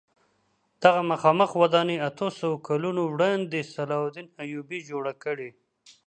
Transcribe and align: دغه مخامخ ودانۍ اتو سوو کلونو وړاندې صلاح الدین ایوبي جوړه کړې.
دغه 0.83 1.01
مخامخ 1.11 1.49
ودانۍ 1.61 1.97
اتو 2.07 2.27
سوو 2.39 2.63
کلونو 2.67 3.01
وړاندې 3.13 3.59
صلاح 3.73 4.01
الدین 4.05 4.27
ایوبي 4.43 4.79
جوړه 4.89 5.11
کړې. 5.23 5.49